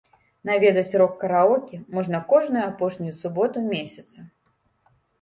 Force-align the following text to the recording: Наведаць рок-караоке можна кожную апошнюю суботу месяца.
Наведаць 0.49 0.97
рок-караоке 1.01 1.77
можна 1.97 2.23
кожную 2.33 2.65
апошнюю 2.73 3.13
суботу 3.23 3.67
месяца. 3.73 4.19